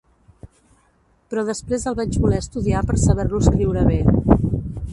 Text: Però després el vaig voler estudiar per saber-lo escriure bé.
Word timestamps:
Però 1.33 1.43
després 1.49 1.85
el 1.91 1.97
vaig 1.99 2.17
voler 2.23 2.41
estudiar 2.45 2.81
per 2.89 2.97
saber-lo 3.05 3.43
escriure 3.45 3.85
bé. 3.91 4.01